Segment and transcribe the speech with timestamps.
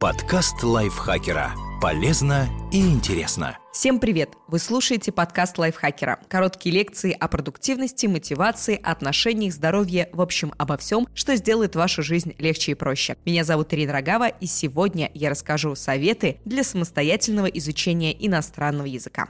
[0.00, 1.52] Подкаст лайфхакера.
[1.82, 3.58] Полезно и интересно.
[3.70, 4.30] Всем привет!
[4.48, 6.20] Вы слушаете подкаст лайфхакера.
[6.26, 12.34] Короткие лекции о продуктивности, мотивации, отношениях, здоровье, в общем, обо всем, что сделает вашу жизнь
[12.38, 13.18] легче и проще.
[13.26, 19.28] Меня зовут Ирина Рогава, и сегодня я расскажу советы для самостоятельного изучения иностранного языка.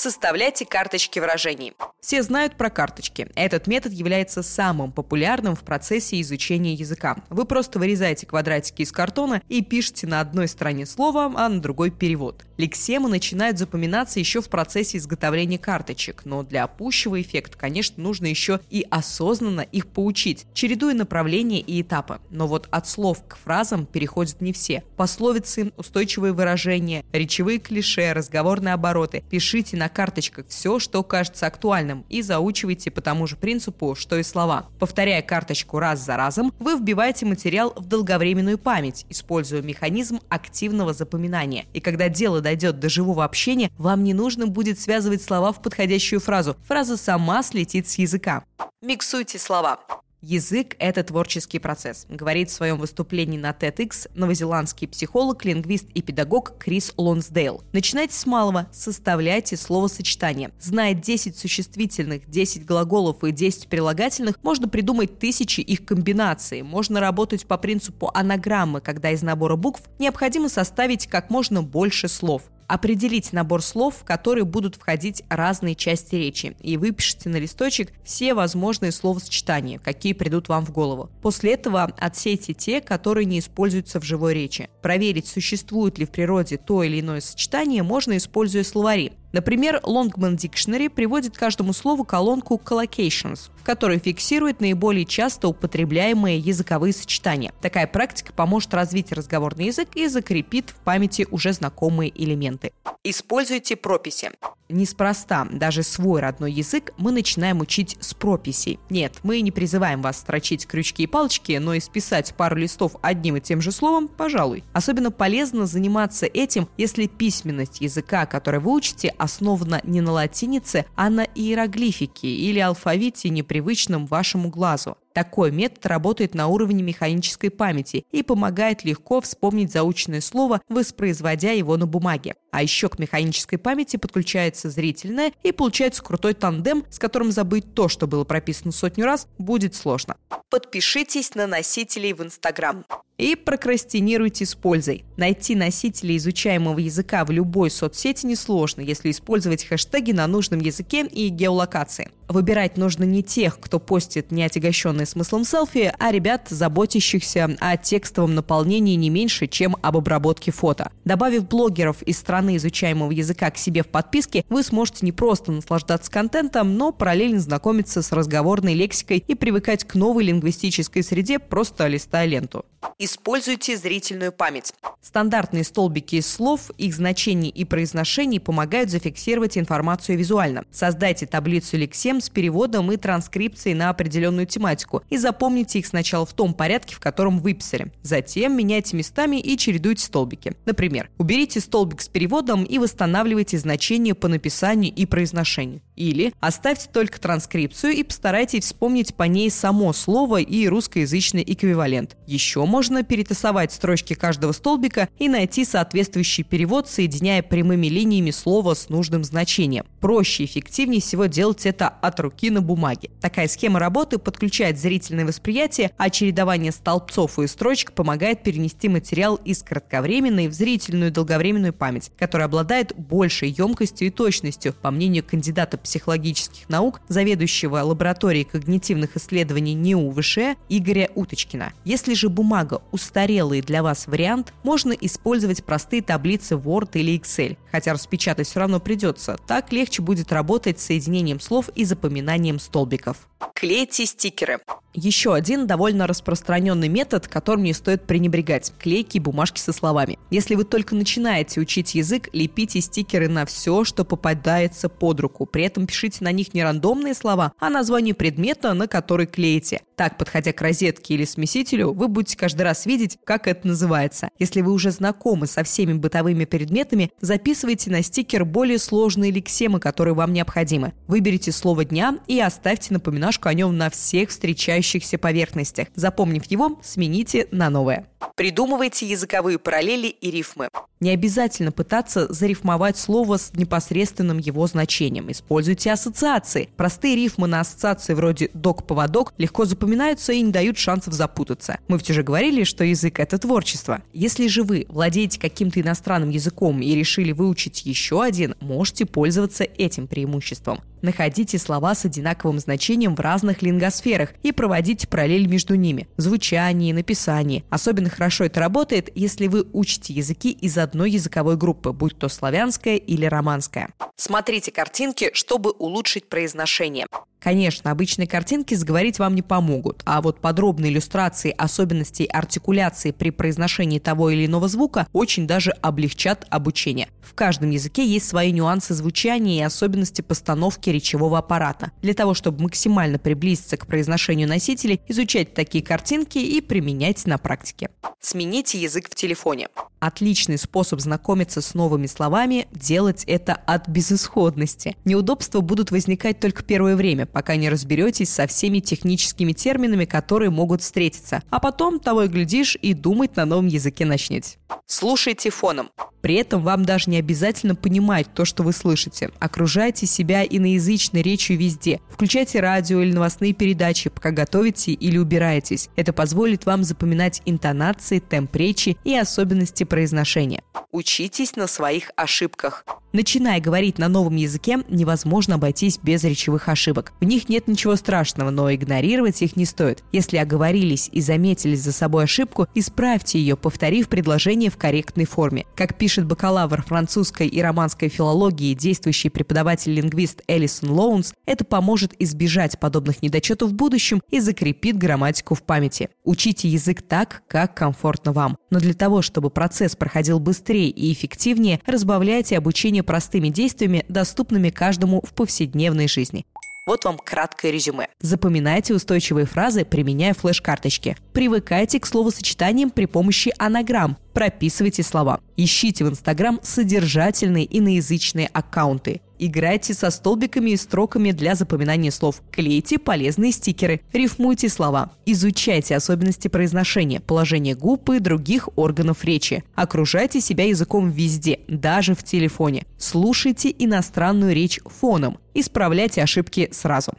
[0.00, 1.74] Составляйте карточки выражений.
[2.00, 3.28] Все знают про карточки.
[3.34, 7.18] Этот метод является самым популярным в процессе изучения языка.
[7.28, 11.90] Вы просто вырезаете квадратики из картона и пишете на одной стороне слово, а на другой
[11.90, 12.46] перевод.
[12.56, 18.60] Лексемы начинают запоминаться еще в процессе изготовления карточек, но для пущего эффекта, конечно, нужно еще
[18.70, 22.20] и осознанно их поучить, чередуя направления и этапы.
[22.30, 24.82] Но вот от слов к фразам переходят не все.
[24.96, 29.22] Пословицы, устойчивые выражения, речевые клише, разговорные обороты.
[29.28, 34.22] Пишите на карточках все, что кажется актуальным, и заучивайте по тому же принципу, что и
[34.22, 34.68] слова.
[34.78, 41.66] Повторяя карточку раз за разом, вы вбиваете материал в долговременную память, используя механизм активного запоминания.
[41.74, 46.20] И когда дело дойдет до живого общения, вам не нужно будет связывать слова в подходящую
[46.20, 46.56] фразу.
[46.66, 48.44] Фраза сама слетит с языка.
[48.82, 49.80] Миксуйте слова.
[50.22, 56.58] Язык– это творческий процесс, говорит в своем выступлении на TEDx новозеландский психолог, лингвист и педагог
[56.58, 57.62] Крис Лонсдейл.
[57.72, 60.50] Начинайте с малого, составляйте словосочетание.
[60.60, 66.60] Зная 10 существительных, 10 глаголов и 10 прилагательных, можно придумать тысячи их комбинаций.
[66.60, 72.42] Можно работать по принципу анаграммы, когда из набора букв необходимо составить как можно больше слов
[72.70, 78.32] определить набор слов, в которые будут входить разные части речи, и выпишите на листочек все
[78.32, 81.10] возможные словосочетания, какие придут вам в голову.
[81.20, 84.70] После этого отсейте те, которые не используются в живой речи.
[84.82, 89.14] Проверить, существует ли в природе то или иное сочетание, можно используя словари.
[89.32, 96.92] Например, Longman Dictionary приводит каждому слову колонку collocations, в которой фиксирует наиболее часто употребляемые языковые
[96.92, 97.52] сочетания.
[97.60, 102.72] Такая практика поможет развить разговорный язык и закрепит в памяти уже знакомые элементы.
[103.04, 104.30] Используйте прописи.
[104.68, 108.78] Неспроста даже свой родной язык мы начинаем учить с прописей.
[108.88, 113.36] Нет, мы не призываем вас строчить крючки и палочки, но и списать пару листов одним
[113.36, 114.62] и тем же словом, пожалуй.
[114.72, 121.10] Особенно полезно заниматься этим, если письменность языка, который вы учите, основана не на латинице, а
[121.10, 124.96] на иероглифике или алфавите, непривычном вашему глазу.
[125.12, 131.76] Такой метод работает на уровне механической памяти и помогает легко вспомнить заученное слово, воспроизводя его
[131.76, 132.34] на бумаге.
[132.52, 137.88] А еще к механической памяти подключается зрительная и получается крутой тандем, с которым забыть то,
[137.88, 140.16] что было прописано сотню раз, будет сложно.
[140.48, 142.84] Подпишитесь на носителей в Инстаграм
[143.20, 145.04] и прокрастинируйте с пользой.
[145.16, 151.28] Найти носители изучаемого языка в любой соцсети несложно, если использовать хэштеги на нужном языке и
[151.28, 152.10] геолокации.
[152.30, 158.94] Выбирать нужно не тех, кто постит неотягощенные смыслом селфи, а ребят, заботящихся о текстовом наполнении
[158.94, 160.92] не меньше, чем об обработке фото.
[161.04, 166.08] Добавив блогеров из страны изучаемого языка к себе в подписке, вы сможете не просто наслаждаться
[166.08, 172.26] контентом, но параллельно знакомиться с разговорной лексикой и привыкать к новой лингвистической среде, просто листая
[172.26, 172.64] ленту.
[172.98, 174.74] Используйте зрительную память.
[175.00, 180.64] Стандартные столбики из слов, их значений и произношений помогают зафиксировать информацию визуально.
[180.70, 186.34] Создайте таблицу лексем с переводом и транскрипцией на определенную тематику и запомните их сначала в
[186.34, 187.92] том порядке, в котором выписали.
[188.02, 190.54] Затем меняйте местами и чередуйте столбики.
[190.66, 195.80] Например, уберите столбик с переводом и восстанавливайте значение по написанию и произношению.
[196.00, 202.16] Или оставьте только транскрипцию и постарайтесь вспомнить по ней само слово и русскоязычный эквивалент.
[202.26, 208.88] Еще можно перетасовать строчки каждого столбика и найти соответствующий перевод, соединяя прямыми линиями слово с
[208.88, 209.84] нужным значением.
[210.00, 213.10] Проще и эффективнее всего делать это от руки на бумаге.
[213.20, 219.62] Такая схема работы подключает зрительное восприятие, а чередование столбцов и строчек помогает перенести материал из
[219.62, 226.68] кратковременной в зрительную долговременную память, которая обладает большей емкостью и точностью, по мнению кандидата психологических
[226.68, 231.72] наук, заведующего лабораторией когнитивных исследований НИУ ВШ Игоря Уточкина.
[231.84, 237.92] Если же бумага устарелый для вас вариант, можно использовать простые таблицы Word или Excel, хотя
[237.92, 239.36] распечатать все равно придется.
[239.48, 243.28] Так легче будет работать с соединением слов и запоминанием столбиков.
[243.54, 244.60] Клейте стикеры.
[244.92, 250.18] Еще один довольно распространенный метод, которым не стоит пренебрегать– клейки бумажки со словами.
[250.30, 255.46] Если вы только начинаете учить язык, лепите стикеры на все, что попадается под руку.
[255.46, 259.80] При этом этом пишите на них не рандомные слова, а название предмета, на который клеите.
[259.96, 264.28] Так, подходя к розетке или смесителю, вы будете каждый раз видеть, как это называется.
[264.38, 270.14] Если вы уже знакомы со всеми бытовыми предметами, записывайте на стикер более сложные лексемы, которые
[270.14, 270.92] вам необходимы.
[271.06, 275.88] Выберите слово дня и оставьте напоминашку о нем на всех встречающихся поверхностях.
[275.94, 278.06] Запомнив его, смените на новое.
[278.36, 280.68] Придумывайте языковые параллели и рифмы.
[281.00, 285.30] Не обязательно пытаться зарифмовать слово с непосредственным его значением.
[285.30, 285.59] Используйте
[285.92, 286.68] ассоциации.
[286.76, 291.78] Простые рифмы на ассоциации вроде «док-поводок» легко запоминаются и не дают шансов запутаться.
[291.88, 294.02] Мы ведь уже говорили, что язык– это творчество.
[294.12, 300.06] Если же вы владеете каким-то иностранным языком и решили выучить еще один, можете пользоваться этим
[300.06, 300.80] преимуществом.
[301.02, 307.64] Находите слова с одинаковым значением в разных лингосферах и проводите параллель между ними– звучание, написание.
[307.70, 312.96] Особенно хорошо это работает, если вы учите языки из одной языковой группы, будь то славянская
[312.96, 313.88] или романская.
[314.16, 317.06] Смотрите картинки, чтобы улучшить произношение.
[317.40, 323.98] Конечно, обычные картинки сговорить вам не помогут, а вот подробные иллюстрации особенностей артикуляции при произношении
[323.98, 327.08] того или иного звука очень даже облегчат обучение.
[327.22, 331.92] В каждом языке есть свои нюансы звучания и особенности постановки речевого аппарата.
[332.02, 337.88] Для того, чтобы максимально приблизиться к произношению носителей, изучать такие картинки и применять на практике.
[338.20, 339.68] Смените язык в телефоне.
[339.98, 344.96] Отличный способ знакомиться с новыми словами– делать это от безысходности.
[345.04, 350.82] Неудобства будут возникать только первое время, пока не разберетесь со всеми техническими терминами, которые могут
[350.82, 351.42] встретиться.
[351.50, 354.58] А потом, того и глядишь, и думать на новом языке начнете.
[354.86, 355.90] Слушайте фоном.
[356.20, 359.30] При этом вам даже не обязательно понимать то, что вы слышите.
[359.38, 362.00] Окружайте себя иноязычной речью везде.
[362.10, 365.88] Включайте радио или новостные передачи, пока готовите или убираетесь.
[365.96, 370.62] Это позволит вам запоминать интонации, темп речи и особенности произношения.
[370.92, 372.84] Учитесь на своих ошибках.
[373.12, 377.12] Начиная говорить на новом языке, невозможно обойтись без речевых ошибок.
[377.20, 380.04] В них нет ничего страшного, но игнорировать их не стоит.
[380.12, 385.66] Если оговорились и заметили за собой ошибку, исправьте ее, повторив предложение в корректной форме.
[385.74, 393.22] Как пишет бакалавр французской и романской филологии, действующий преподаватель-лингвист Элисон Лоунс, это поможет избежать подобных
[393.22, 396.10] недочетов в будущем и закрепит грамматику в памяти.
[396.22, 398.56] Учите язык так, как комфортно вам.
[398.70, 404.70] Но для того, чтобы процесс проходил быстрее и эффективнее, разбавляйте обучение управления простыми действиями, доступными
[404.70, 406.44] каждому в повседневной жизни.
[406.86, 408.08] Вот вам краткое резюме.
[408.20, 411.16] Запоминайте устойчивые фразы, применяя флеш-карточки.
[411.32, 414.16] Привыкайте к словосочетаниям при помощи анаграмм.
[414.32, 415.40] Прописывайте слова.
[415.56, 419.20] Ищите в Инстаграм содержательные иноязычные аккаунты.
[419.42, 422.42] Играйте со столбиками и строками для запоминания слов.
[422.52, 424.02] Клейте полезные стикеры.
[424.12, 425.12] Рифмуйте слова.
[425.24, 429.64] Изучайте особенности произношения, положение губ и других органов речи.
[429.74, 432.84] Окружайте себя языком везде, даже в телефоне.
[432.98, 435.38] Слушайте иностранную речь фоном.
[435.54, 437.12] Исправляйте ошибки сразу.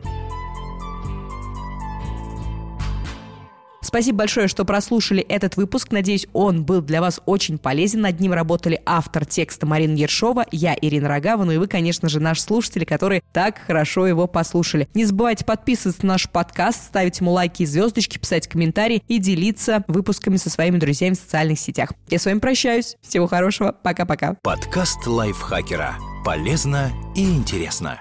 [3.91, 5.91] Спасибо большое, что прослушали этот выпуск.
[5.91, 7.99] Надеюсь, он был для вас очень полезен.
[7.99, 12.21] Над ним работали автор текста Марина Ершова, я Ирина Рогава, ну и вы, конечно же,
[12.21, 14.88] наши слушатели, которые так хорошо его послушали.
[14.93, 19.83] Не забывайте подписываться на наш подкаст, ставить ему лайки и звездочки, писать комментарии и делиться
[19.89, 21.91] выпусками со своими друзьями в социальных сетях.
[22.07, 22.95] Я с вами прощаюсь.
[23.01, 23.75] Всего хорошего.
[23.83, 24.38] Пока-пока.
[24.41, 25.95] Подкаст лайфхакера.
[26.23, 27.99] Полезно и интересно.